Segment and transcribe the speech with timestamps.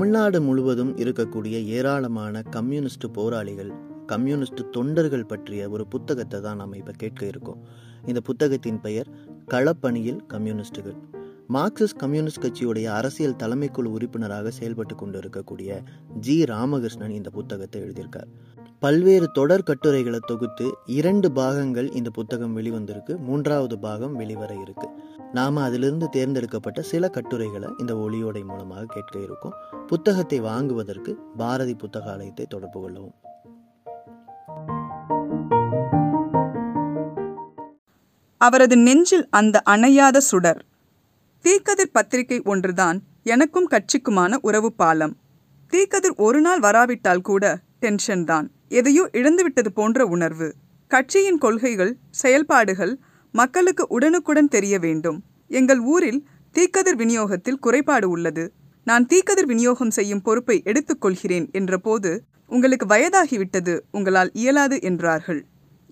[0.00, 3.72] தமிழ்நாடு முழுவதும் இருக்கக்கூடிய ஏராளமான கம்யூனிஸ்ட் போராளிகள்
[4.06, 7.66] கம்யூனிஸ்ட் தொண்டர்கள் பற்றிய ஒரு புத்தகத்தை தான் நம்ம இப்போ கேட்க இருக்கோம்.
[8.06, 9.08] இந்த புத்தகத்தின் பெயர்
[9.46, 10.96] களப்பணியில் கம்யூனிஸ்டுகள்.
[11.52, 15.82] மார்க்சிஸ்ட் கம்யூனிஸ்ட் கட்சியுடைய அரசியல் தலைமைக்குழு உறுப்பினராக செயல்பட்டு கொண்டு இருக்கக்கூடிய
[16.20, 16.44] ஜி.
[16.44, 18.30] ராமகிருஷ்ணன் இந்த புத்தகத்தை எழுதியிருக்கார்.
[18.80, 23.16] பல்வேறு தொடர் கட்டுரைகளை தொகுத்து இரண்டு பாகங்கள் இந்த புத்தகம் வெளிவந்திருக்கு.
[23.16, 24.88] மூன்றாவது பாகம் வெளிவர இருக்கு.
[25.32, 29.54] நாம அதிலிருந்து தேர்ந்தெடுக்கப்பட்ட சில கட்டுரைகளை இந்த ஒளியோடை மூலமாக கேட்க இருக்கோம்.
[29.86, 33.14] புத்தகத்தை வாங்குவதற்கு பாரதி புத்தகாலயத்தை தொடர்பு கொள்ளவும்.
[38.38, 40.64] அவரது நெஞ்சில் அந்த அணையாத சுடர்.
[41.42, 45.16] தீக்கதிர் பத்திரிகை ஒன்றுதான் எனக்கும் கட்சிக்குமான உறவு பாலம்.
[45.70, 48.46] தீக்கதிர் ஒரு நாள் வராவிட்டால் கூட டென்ஷன் தான்.
[48.78, 50.48] எதையோ இழந்துவிட்டது போன்ற உணர்வு.
[50.90, 52.94] கட்சியின் கொள்கைகள் செயல்பாடுகள்
[53.34, 55.18] மக்களுக்கு உடனுக்குடன் தெரிய வேண்டும்.
[55.50, 56.20] எங்கள் ஊரில்
[56.54, 58.44] தீக்கதிர் விநியோகத்தில் குறைபாடு உள்ளது.
[58.86, 62.10] நான் தீக்கதிர் விநியோகம் செய்யும் பொறுப்பை எடுத்துக்கொள்கிறேன் என்றபோது
[62.46, 65.40] உங்களுக்கு வயதாகிவிட்டது உங்களால் இயலாது என்றார்கள்.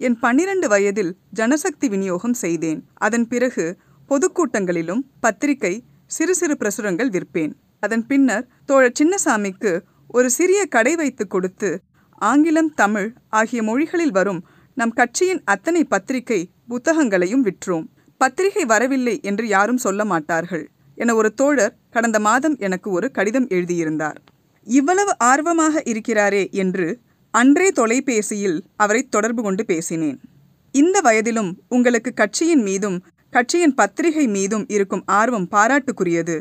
[0.00, 2.80] என் பன்னிரண்டு வயதில் ஜனசக்தி விநியோகம் செய்தேன்.
[3.06, 3.67] அதன் பிறகு
[4.11, 5.75] பொதுக்கூட்டங்களிலும் பத்திரிகை
[6.17, 7.52] சிறு சிறு பிரசுரங்கள் விற்பேன்.
[7.84, 9.73] அதன் பின்னர் தோழர் சின்னசாமிக்கு
[10.11, 11.70] ஒரு சிறிய கடை வைத்து கொடுத்து
[12.20, 14.41] ஆங்கிலம் தமிழ் ஆகிய மொழிகளில் வரும்
[14.75, 17.87] நம் கட்சியின் அத்தனை பத்திரிகை புத்தகங்களையும் விற்றோம்.
[18.20, 20.64] பத்திரிகை வரவில்லை என்று யாரும் சொல்ல மாட்டார்கள்
[20.95, 24.19] என ஒரு தோழர் கடந்த மாதம் எனக்கு ஒரு கடிதம் எழுதியிருந்தார்.
[24.67, 30.19] இவ்வளவு ஆர்வமாக இருக்கிறாரே என்று அன்றே தொலைபேசியில் அவரை தொடர்பு கொண்டு பேசினேன்.
[30.75, 32.98] இந்த வயதிலும் உங்களுக்கு கட்சியின் மீதும்
[33.31, 36.36] கட்சியின் பத்திரிகை மீதும் இருக்கும் ஆர்வம் பாராட்டுக்குரியது.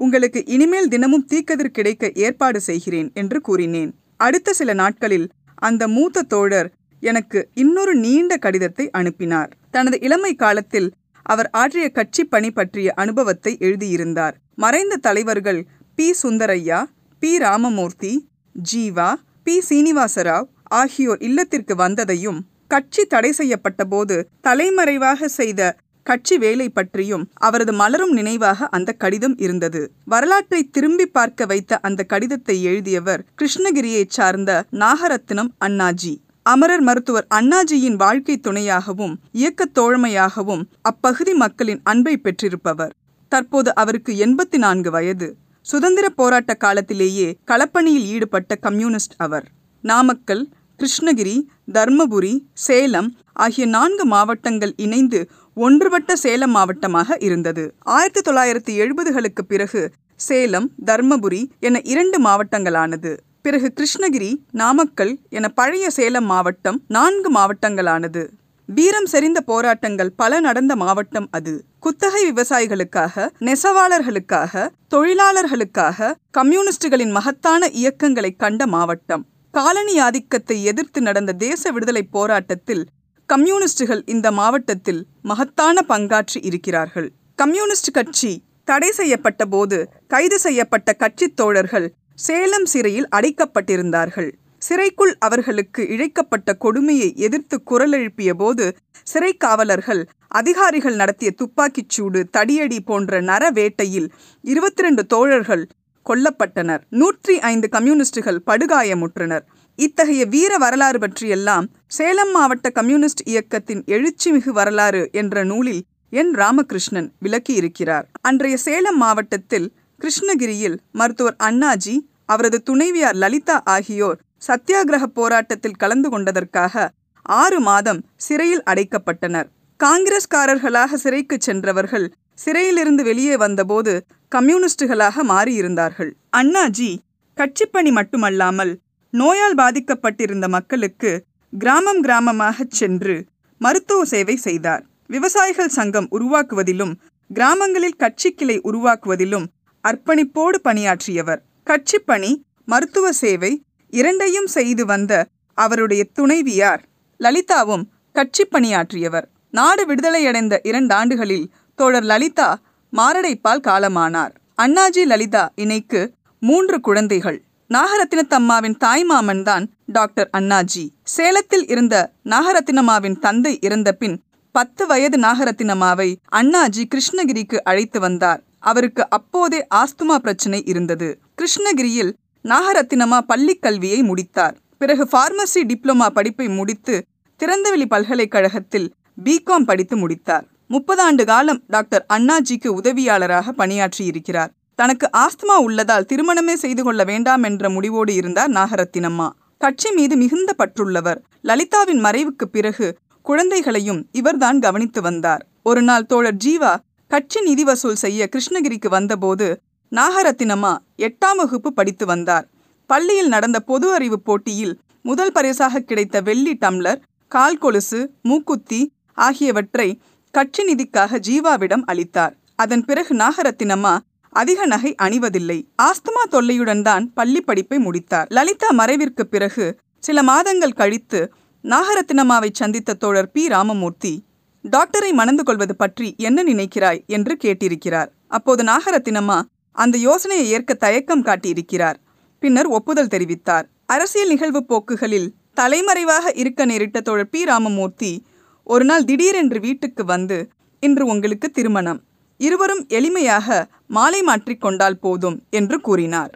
[0.00, 3.90] உங்களுக்கு இனிமேல் தினமும் தீக்கதிர் கிடைக்க ஏற்பாடு செய்கிறேன் என்று கூறினேன்.
[4.16, 5.26] அடுத்த சில நாட்களில்
[5.62, 6.68] அந்த மூத்த தோழர்
[7.02, 9.50] எனக்கு இன்னொரு நீண்ட கடிதத்தை அனுப்பினார்.
[9.70, 10.88] தனது இளமை காலத்தில்
[11.26, 14.34] அவர் ஆற்றிய கட்சி பணி பற்றிய அனுபவத்தை எழுதியிருந்தார்.
[14.54, 15.60] மறைந்த தலைவர்கள்
[15.98, 16.14] P.
[16.22, 16.80] Sundarayya
[17.22, 17.38] P.
[17.38, 18.12] Ramamurthy
[18.54, 19.10] Jeeva
[19.44, 19.54] P.
[19.68, 25.60] Srinivasarao ஆகியோர் இல்லத்திற்கு வந்ததையும் கட்சி தடை செய்யப்பட்ட போது தலைமறைவாக செய்த
[26.02, 29.92] கட்சி வேலை பற்றியும் அவரது மலரும் நினைவாக அந்த கடிதம் இருந்தது.
[30.04, 36.16] வரலாற்றை திரும்பி பார்க்க வைத்த அந்த கடிதத்தை எழுதியவர் கிருஷ்ணகிரியைச் சார்ந்த நாகரத்னம் அண்ணாஜி.
[36.42, 42.94] அமரர் மருத்துவர் அண்ணாஜியின் வாழ்க்கை துணையாகவும் இயக்கத் தோழமையாகவும் அப்பகுதி மக்களின் அன்பை பெற்றிருப்பவர்.
[43.28, 45.36] தற்போது அவருக்கு எண்பத்தி நான்கு வயது.
[45.62, 49.48] சுதந்திர போராட்ட காலத்திலேயே களப்பணியில் ஈடுபட்ட கம்யூனிஸ்ட் அவர்.
[49.80, 50.48] நாமக்கல்
[50.80, 51.34] கிருஷ்ணகிரி
[51.72, 52.34] தர்மபுரி
[52.66, 55.18] சேலம் ஆகிய நான்கு மாவட்டங்கள் இணைந்து
[55.54, 57.74] ஒன்றுபட்ட சேலம் மாவட்டமாக இருந்தது.
[57.96, 59.82] ஆயிரத்தி தொள்ளாயிரத்தி எழுபதுகளுக்கு பிறகு
[60.20, 63.12] சேலம் தர்மபுரி என இரண்டு மாவட்டங்களானது.
[63.42, 68.22] பிறகு கிருஷ்ணகிரி நாமக்கல் என பழைய சேலம் மாவட்டம் நான்கு மாவட்டங்களானது.
[68.68, 71.54] வீரம் செறிந்த போராட்டங்கள் பல நடந்த மாவட்டம் அது.
[71.78, 79.24] குத்தகை விவசாயிகளுக்காக நெசவாளர்களுக்காக தொழிலாளர்களுக்காக கம்யூனிஸ்டுகளின் மகத்தான இயக்கங்களை கண்ட மாவட்டம்.
[79.54, 82.82] காலனி ஆதிக்கத்தை எதிர்த்து நடந்த தேச விடுதலை போராட்டத்தில்
[83.28, 87.08] கம்யூனிஸ்டுகள் இந்த மாவட்டத்தில் மகத்தான பங்காற்றி இருக்கிறார்கள்.
[87.34, 88.30] கம்யூனிஸ்ட் கட்சி
[88.64, 91.86] தடை செய்யப்பட்ட போது கைது செய்யப்பட்ட கட்சித் தோழர்கள்
[92.18, 94.30] சேலம் சிறையில் அடைக்கப்பட்டிருந்தார்கள்.
[94.58, 98.64] சிறைக்குள் அவர்களுக்கு இழைக்கப்பட்ட கொடுமையை எதிர்த்து குரல் எழுப்பிய போது
[99.02, 104.08] சிறை காவலர்கள் அதிகாரிகள் நடத்திய துப்பாக்கிச் சூடு தடியடி போன்ற நர வேட்டையில்
[104.44, 105.62] இருபத்தி ரெண்டு தோழர்கள்
[106.08, 106.80] கொல்லப்பட்டனர்.
[106.90, 109.44] நூற்றி ஐந்து கம்யூனிஸ்டுகள் படுகாயமுற்றனர்.
[109.76, 116.34] இத்தகைய வீர வரலாறு பற்றியெல்லாம் சேலம் மாவட்ட கம்யூனிஸ்ட் இயக்கத்தின் எழுச்சிமிகு வரலாறு என்ற நூலில் என்.
[116.34, 118.06] ராமகிருஷ்ணன் விளக்கியிருக்கிறார்.
[118.20, 126.88] அன்றைய சேலம் மாவட்டத்தில் கிருஷ்ணகிரியில் மருத்துவர் அண்ணாஜி அவரது துணைவியார் லலிதா ஆகியோர் சத்தியாகிரக போராட்டத்தில் கலந்து கொண்டதற்காக
[127.22, 129.48] ஆறு மாதம் சிறையில் அடைக்கப்பட்டனர்.
[129.80, 133.92] காங்கிரஸ்காரர்களாக சிறைக்கு சென்றவர்கள் சிறையிலிருந்து வெளியே வந்தபோது
[134.34, 136.10] கம்யூனிஸ்டுகளாக மாறியிருந்தார்கள்.
[136.36, 136.90] அண்ணாஜி
[137.36, 138.72] கட்சிப்பணி மட்டுமல்லாமல்
[139.14, 141.10] நோயால் பாதிக்கப்பட்டிருந்த மக்களுக்கு
[141.52, 143.16] கிராமம் கிராமமாகச் சென்று
[143.60, 144.82] மருத்துவ சேவை செய்தார்.
[145.06, 146.92] விவசாயிகள் சங்கம் உருவாக்குவதிலும்
[147.30, 149.46] கிராமங்களில் கட்சி கிளை உருவாக்குவதிலும்
[149.84, 151.40] அர்ப்பணிப்போடு பணியாற்றியவர்.
[151.66, 152.30] கட்சிப்பணி
[152.64, 153.52] மருத்துவ சேவை
[153.92, 155.12] இரண்டையும் செய்து வந்த
[155.58, 156.82] அவருடைய துணைவியார்
[157.20, 157.84] லலிதாவும்
[158.16, 159.26] கட்சி பணியாற்றியவர்
[159.58, 161.46] நாடு விடுதலையடைந்த இரண்டாண்டுகளில்
[161.80, 162.48] தோழர் லலிதா
[162.96, 164.32] மாரடைப்பால் காலமானார்.
[164.62, 166.00] அண்ணாஜி லலிதா இணைக்கு
[166.40, 167.38] மூன்று குழந்தைகள்.
[167.74, 170.84] நாகரத்தினத்தம்மாவின் தாய்மாமன் தான் டாக்டர் அண்ணாஜி.
[171.02, 174.16] சேலத்தில் இருந்த நாகரத்தினம்மாவின் தந்தை இறந்த பின்
[174.52, 178.40] பத்து வயது நாகரத்தினம்மாவை அண்ணாஜி கிருஷ்ணகிரிக்கு அழைத்து வந்தார்.
[178.58, 181.08] அவருக்கு அப்போதே ஆஸ்துமா பிரச்சனை இருந்தது.
[181.34, 182.12] கிருஷ்ணகிரியில்
[182.52, 184.56] நாகரத்தினமா பள்ளிக் கல்வியை முடித்தார்.
[184.78, 186.96] பிறகு ஃபார்மசி டிப்ளமா படிப்பை முடித்து
[187.40, 188.88] திறந்தவெளி பல்கலைக்கழகத்தில்
[189.24, 190.46] பிகாம் படித்து முடித்தார்.
[190.72, 194.50] முப்பது ஆண்டு காலம் டாக்டர் அண்ணாஜிக்கு உதவியாளராக பணியாற்றியிருக்கிறார்.
[194.74, 199.28] தனக்கு ஆஸ்துமா உள்ளதால் திருமணமே செய்து கொள்ள வேண்டாம் என்ற முடிவோடு இருந்தார் நாகரத்தினம்மா.
[199.58, 201.18] கட்சி மீது மிகுந்த பற்றுள்ளவர்.
[201.42, 205.46] லலிதாவின் மறைவுக்கு பிறகு குழந்தைகளையும் இவர்தான் கவனித்து வந்தார்.
[205.62, 206.76] ஒரு நாள் தோழர் ஜீவா
[207.08, 209.62] கட்சி நிதி வசூல் செய்ய கிருஷ்ணகிரிக்கு வந்தபோது
[209.92, 212.48] நாகரத்தினம்மா எட்டாம் வகுப்பு படித்து வந்தார்.
[212.86, 218.80] பள்ளியில் நடந்த பொது அறிவு போட்டியில் முதல் பரிசாக கிடைத்த வெள்ளி டம்ளர் கால் கொலுசு மூக்குத்தி
[219.14, 220.00] ஆகியவற்றை
[220.30, 222.36] கட்சி நிதிக்காக ஜீவாவிடம் அளித்தார்.
[222.54, 223.98] அதன் பிறகு நாகரத்தினம்மா
[224.30, 225.68] அதிக நகை அணிவதில்லை.
[225.82, 228.26] ஆஸ்துமா தொல்லையுடன் தான் பள்ளி படிப்பை முடித்தார்.
[228.30, 231.32] லலிதா மறைவிற்கு பிறகு சில மாதங்கள் கழித்து
[231.62, 233.48] நாகரத்தினம்மாவை சந்தித்த தோழர் பி.
[233.48, 234.24] ராமமூர்த்தி
[234.70, 237.06] டாக்டரை மணந்து கொள்வது பற்றி என்ன நினைக்கிறாய்?
[237.06, 238.08] என்று கேட்டிருக்கிறார்.
[238.28, 239.42] அப்போது நாகரத்தினம்மா
[239.72, 241.94] அந்த யோசனையை ஏற்க தயக்கம் காட்டியிருக்கிறார்.
[242.38, 243.64] பின்னர் ஒப்புதல் தெரிவித்தார்.
[243.86, 247.44] அரசியல் நிகழ்வு போக்குகளில் தலைமறைவாக இருக்க நேரிட்ட தோழர் பி.
[247.44, 248.24] ராமமூர்த்தி
[248.72, 250.36] ஒரு நாள் திடீரென்று வீட்டுக்கு வந்து
[250.80, 252.00] இன்று உங்களுக்கு திருமணம்.
[252.36, 256.32] இருவரும் எளிமையாக மாலை மாற்றிக்கொண்டால் போதும் என்று கூறினார்.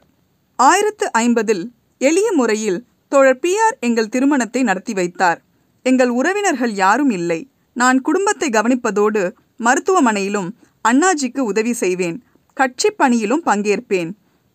[0.58, 1.64] ஆயிரத்து ஐம்பதில்
[1.98, 2.78] எளிய முறையில்
[3.08, 5.40] தோழர் பிஆர் எங்கள் திருமணத்தை நடத்தி வைத்தார்.
[5.82, 7.40] எங்கள் உறவினர்கள் யாரும் இல்லை.
[7.72, 9.22] நான் குடும்பத்தை கவனிப்பதோடு
[9.64, 10.50] மருத்துவமனையிலும்
[10.84, 12.18] அண்ணாஜிக்கு உதவி செய்வேன்.
[12.56, 14.10] கட்சி பணியிலும் பங்கேற்பேன்.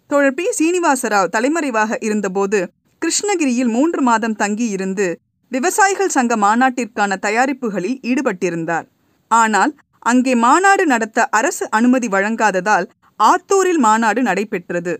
[0.07, 0.45] தோழர் பி.
[0.59, 2.59] சீனிவாசராவ் தலைமறைவாக இருந்தபோது
[3.01, 5.07] கிருஷ்ணகிரியில் மூன்று மாதம் தங்கியிருந்து
[5.51, 8.87] விவசாயிகள் சங்க மாநாட்டிற்கான தயாரிப்புகளில் ஈடுபட்டிருந்தார்.
[9.31, 9.71] ஆனால்
[10.11, 12.85] அங்கே மாநாடு நடத்த அரசு அனுமதி வழங்காததால்
[13.19, 14.93] ஆத்தூரில் மாநாடு நடைபெற்றது.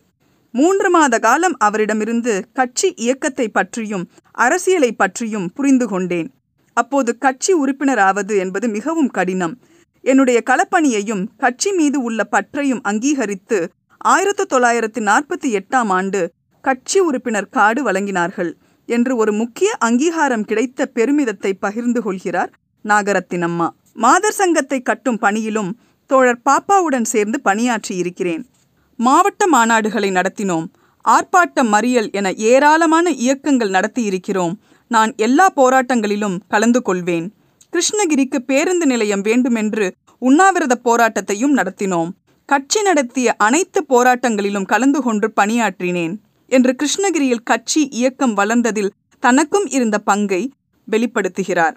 [0.54, 4.06] மூன்று மாத காலம் அவரிடமிருந்து கட்சி இயக்கத்தை பற்றியும்
[4.46, 6.30] அரசியலை பற்றியும் புரிந்து கொண்டேன்.
[6.78, 9.56] அப்போது கட்சி உறுப்பினராவது என்பது மிகவும் கடினம்.
[10.04, 13.60] என்னுடைய களப்பணியையும் கட்சி மீது உள்ள பற்றையும் அங்கீகரித்து
[14.12, 16.22] ஆயிரத்து தொள்ளாயிரத்து நாற்பத்தி எட்டாம் ஆண்டு
[16.64, 18.52] கட்சி உறுப்பினர் காடு வழங்கினார்கள்.
[18.90, 22.52] என்று ஒரு முக்கிய அங்கீகாரம் கிடைத்த பெருமிதத்தை பகிர்ந்து கொள்கிறார்
[22.86, 23.68] நாகரத்தினம்மா.
[23.94, 25.72] மாதர் சங்கத்தை கட்டும் பணியிலும்
[26.10, 28.44] தோழர் பாப்பாவுடன் சேர்ந்து பணியாற்றியிருக்கிறேன்
[29.00, 30.68] மாவட்ட மாநாடுகளை நடத்தினோம்.
[31.06, 34.56] ஆர்ப்பாட்டம் மறியல் என ஏராளமான இயக்கங்கள் நடத்தியிருக்கிறோம்
[34.92, 37.28] நான் எல்லா போராட்டங்களிலும் கலந்து கொள்வேன்.
[37.74, 39.88] கிருஷ்ணகிரிக்கு பேருந்து நிலையம் வேண்டுமென்று
[40.22, 42.10] உண்ணாவிரத போராட்டத்தையும் நடத்தினோம்.
[42.50, 46.16] கட்சி நடத்திய அனைத்து போராட்டங்களிலும் கலந்து கொண்டு பணியாற்றினேன்.
[46.50, 50.42] என்று கிருஷ்ணகிரியில் கட்சி இயக்கம் வளர்ந்ததில் தனக்கும் இருந்த பங்கை
[50.92, 51.76] வெளிப்படுத்துகிறார்.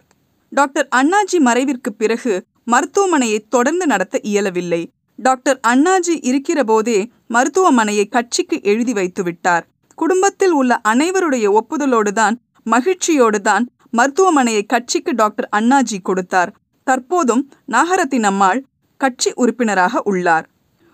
[0.50, 4.82] டாக்டர் அண்ணாஜி மறைவிற்கு பிறகு மருத்துவமனையை தொடர்ந்து நடத்த இயலவில்லை.
[5.16, 9.64] டாக்டர் அண்ணாஜி இருக்கிற போதே மருத்துவமனையை கட்சிக்கு எழுதி வைத்து விட்டார்.
[9.98, 12.36] குடும்பத்தில் உள்ள அனைவருடைய ஒப்புதலோடுதான்
[12.70, 16.52] மகிழ்ச்சியோடுதான் மருத்துவமனையை கட்சிக்கு டாக்டர் அண்ணாஜி கொடுத்தார்.
[16.86, 17.42] தற்போதும்
[17.72, 18.60] நாகரத்தின் அம்மாள்
[18.96, 20.46] கட்சி உறுப்பினராக உள்ளார்.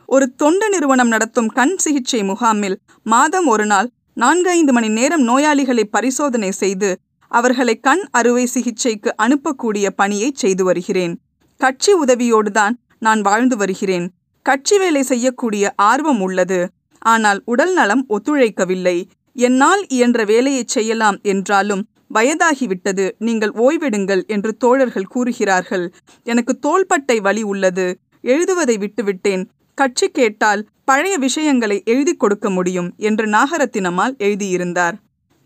[0.09, 5.85] ஒரு தொண்டு நிறுவனம் நடத்தும் கண் சிகிச்சை முகாமில் மாதம் ஒரு நாள் நான்கு ஐந்து மணி நேரம் நோயாளிகளை
[5.91, 6.91] பரிசோதனை செய்து
[7.31, 11.15] அவர்களை கண் அறுவை சிகிச்சைக்கு அனுப்பக்கூடிய பணியை செய்து வருகிறேன்.
[11.61, 14.07] கட்சி உதவியோடுதான் நான் வாழ்ந்து வருகிறேன்.
[14.47, 16.61] கட்சி வேலை செய்யக்கூடிய ஆர்வம் உள்ளது.
[17.03, 18.97] ஆனால் உடல் நலம் ஒத்துழைக்கவில்லை.
[19.37, 21.85] என்னால் இயன்ற வேலையை செய்யலாம் என்றாலும்
[22.15, 23.07] வயதாகிவிட்டது.
[23.19, 25.87] நீங்கள் ஓய்வெடுங்கள் என்று தோழர்கள் கூறுகிறார்கள்.
[26.27, 27.89] எனக்கு தோள்பட்டை வலி உள்ளது.
[28.23, 29.45] எழுதுவதை விட்டுவிட்டேன்.
[29.79, 34.97] கட்சி கேட்டால் பழைய விஷயங்களை எழுதி கொடுக்க முடியும் என்று நாகரத்தினம்மாள் எழுதியிருந்தார்.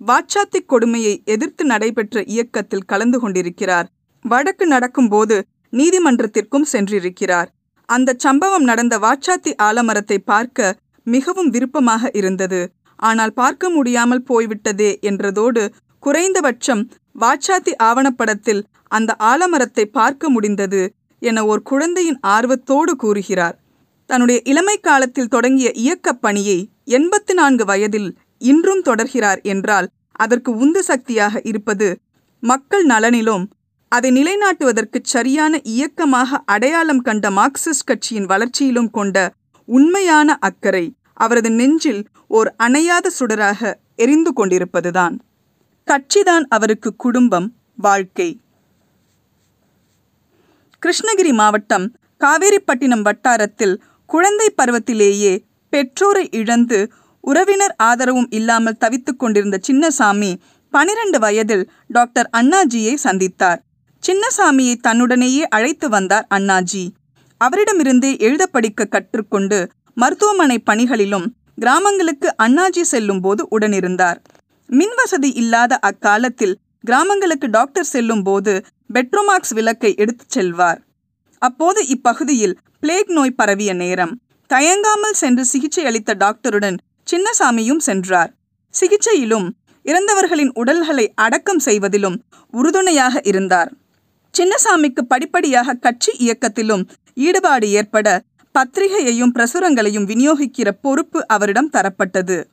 [0.00, 3.88] வாச்சாத்தி கொடுமையை எதிர்த்து நடைபெற்ற இயக்கத்தில் கலந்து கொண்டிருக்கிறார்.
[4.24, 5.36] வழக்கு நடக்கும்போது
[5.72, 7.48] நீதிமன்றத்திற்கும் சென்றிருக்கிறார்.
[7.88, 12.60] அந்த சம்பவம் நடந்த வாச்சாத்தி ஆலமரத்தை பார்க்க மிகவும் விருப்பமாக இருந்தது.
[13.00, 15.62] ஆனால் பார்க்க முடியாமல் போய்விட்டதே என்றதோடு
[16.02, 16.82] குறைந்தபட்சம்
[17.20, 20.82] வாச்சாத்தி ஆவணப்படத்தில் அந்த ஆலமரத்தை பார்க்க முடிந்தது
[21.22, 23.56] என ஒரு குழந்தையின் ஆர்வத்தோடு கூறுகிறார்.
[24.12, 31.40] தன்னுடைய இளமை காலத்தில் தொடங்கிய இயக்கப் பணியை எண்பத்து நான்கு வயதில் இன்றும் தொடர்கிறார் என்றால் அதற்கு உந்து சக்தியாக
[31.42, 31.88] இருப்பது
[32.42, 33.44] மக்கள் நலனிலும்
[33.88, 39.32] அதை நிலைநாட்டுவதற்கு சரியான இயக்கமாக அடையாளம் கண்ட மார்க்சிஸ்ட் கட்சியின் வளர்ச்சியிலும் கொண்ட
[39.68, 45.16] உண்மையான அக்கறை அவரது நெஞ்சில் ஓர் அணையாத சுடராக எரிந்து கொண்டிருப்பதுதான்.
[45.88, 48.40] கட்சிதான் அவருக்கு குடும்பம் வாழ்க்கை.
[50.82, 51.86] கிருஷ்ணகிரி மாவட்டம்
[52.20, 53.74] காவேரிப்பட்டினம் வட்டாரத்தில்
[54.14, 55.32] குழந்தை பருவத்திலேயே
[55.72, 56.78] பெற்றோரை இழந்து
[57.20, 60.30] உறவினர் ஆதரவும் இல்லாமல் தவித்துக் கொண்டிருந்த சின்னசாமி
[60.72, 63.60] பனிரெண்டு வயதில் டாக்டர் அண்ணாஜியை சந்தித்தார்.
[64.02, 66.84] சின்னசாமியை தன்னுடனேயே அழைத்து வந்தார் அண்ணாஜி.
[67.40, 69.58] அவரிடமிருந்தே எழுத படிக்க கற்றுக்கொண்டு
[69.94, 71.26] மருத்துவமனை பணிகளிலும்
[71.56, 74.18] கிராமங்களுக்கு அண்ணாஜி செல்லும் போது உடனிருந்தார்.
[74.68, 78.52] மின்வசதி இல்லாத அக்காலத்தில் கிராமங்களுக்கு டாக்டர் செல்லும் போது
[78.94, 80.80] பெட்ரோமாக்ஸ் விளக்கை எடுத்துச் செல்வார்.
[81.42, 84.20] அப்போது இப்பகுதியில் பிளேக் நோய் பரவிய நேரம்.
[84.50, 88.30] தயங்காமல் சென்று சிகிச்சை அளித்த டாக்டருடன் சின்னசாமியும் சென்றார்.
[88.74, 89.46] சிகிச்சையிலும்
[89.84, 93.70] இறந்தவர்களின் உடல்களை அடக்கம் செய்வதிலும் உறுதுணையாக இருந்தார்.
[94.34, 96.84] சின்னசாமிக்கு படிப்படியாக கட்சி இயக்கத்திலும்
[97.14, 98.08] ஈடுபாடு ஏற்பட
[98.54, 102.44] பத்திரிகையையும் பிரசுரங்களையும் விநியோகிக்கிற பொறுப்பு அவரிடம் தரப்பட்டது.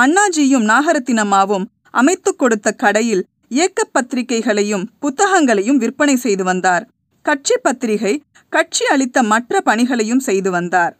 [0.00, 6.84] அண்ணாஜியும் நாகரத்தினம்மாவும் அமைத்துக் கொடுத்த கடையில் இயக்க பத்திரிகைகளையும் புத்தகங்களையும் விற்பனை செய்து வந்தார்.
[7.22, 10.96] கட்சி பத்திரிகை கட்சி அளித்த மற்ற பணிகளையும் செய்து வந்தார்.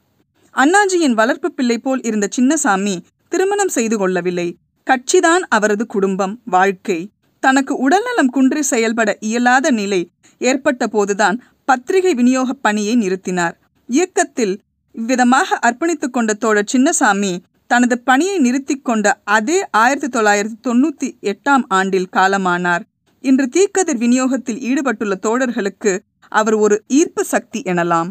[0.55, 2.95] அண்ணாஜியின் வளர்ப்பு பிள்ளை போல் இருந்த சின்னசாமி
[3.29, 4.57] திருமணம் செய்து கொள்ளவில்லை.
[4.87, 7.11] கட்சிதான் அவரது குடும்பம் வாழ்க்கை.
[7.41, 13.57] தனக்கு உடல்நலம் குன்றி செயல்பட இயலாத நிலை ஏற்பட்ட போதுதான் பத்திரிகை விநியோக பணியை நிறுத்தினார்.
[13.87, 14.61] இயக்கத்தில்
[14.93, 22.09] இவ்விதமாக அர்ப்பணித்துக் கொண்ட தோழர் சின்னசாமி தனது பணியை நிறுத்திக் கொண்ட அதே ஆயிரத்தி தொள்ளாயிரத்தி தொண்ணூத்தி எட்டாம் ஆண்டில்
[22.13, 22.83] காலமானார்.
[23.25, 25.99] இன்று தீக்கதிர் விநியோகத்தில் ஈடுபட்டுள்ள தோழர்களுக்கு
[26.29, 28.11] அவர் ஒரு ஈர்ப்பு சக்தி எனலாம்.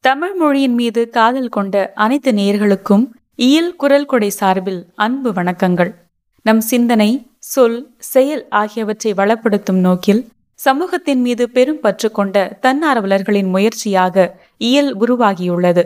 [0.00, 3.04] தமிழ் மொழியின் மீது காதல் கொண்ட அனைத்து நேயர்களுக்கும்
[3.36, 5.94] இயல் குரல் கொடை சார்பில் அன்பு வணக்கங்கள்.
[6.42, 14.96] நம் சிந்தனை சொல் செயல் ஆகியவற்றை வளப்படுத்தும் நோக்கில் சமூகத்தின் மீது பெரும் பற்று கொண்ட தன்னார்வலர்களின் முயற்சியாக இயல்
[14.96, 15.84] உருவாகியுள்ளது.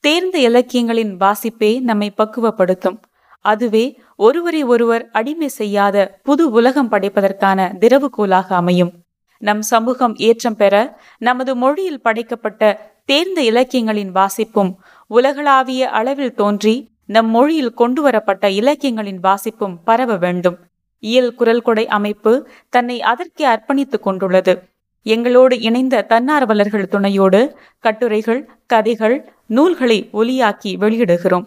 [0.00, 2.98] தேர்ந்த இலக்கியங்களின் வாசிப்பே நம்மை பக்குவப்படுத்தும்.
[3.40, 8.92] அதுவே ஒருவரை ஒருவர் அடிமை செய்யாத புது உலகம் படைப்பதற்கான திரவுகோலாக அமையும்.
[9.38, 14.74] நம் சமூகம் ஏற்றம் பெற நமது மொழியில் படைக்கப்பட்ட தேர்ந்த இலக்கியங்களின் வாசிப்பும்
[15.06, 20.58] உலகளாவிய அளவில் தோன்றி நம் மொழியில் கொண்டு வரப்பட்ட இலக்கியங்களின் வாசிப்பும் பரவ வேண்டும்.
[20.98, 24.62] இயல் குரல் கொடை அமைப்பு தன்னை அதற்கே அர்ப்பணித்துக் கொண்டுள்ளது.
[25.02, 31.46] எங்களோடு இணைந்த தன்னார்வலர்கள் துணையோடு கட்டுரைகள் கதைகள் நூல்களை ஒலியாக்கி வெளியிடுகிறோம்.